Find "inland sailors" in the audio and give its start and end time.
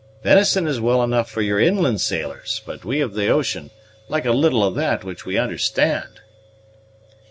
1.59-2.63